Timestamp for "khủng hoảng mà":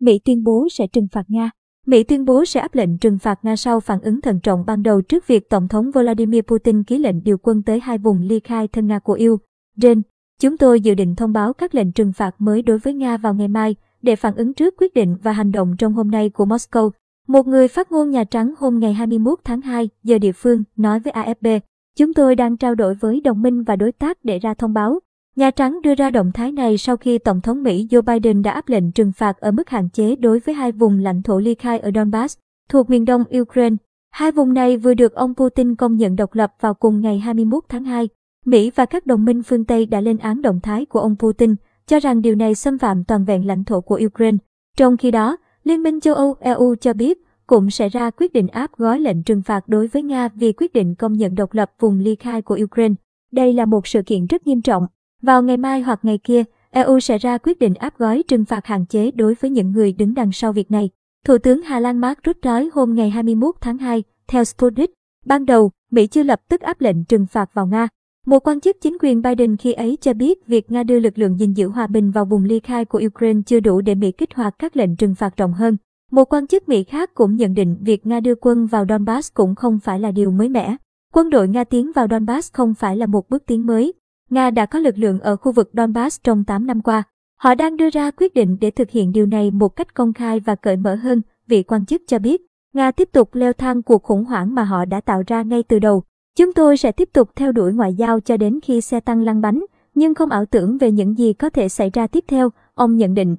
94.02-94.64